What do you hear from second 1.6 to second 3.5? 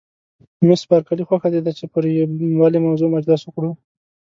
ده چې پر یوې بلې موضوع مجلس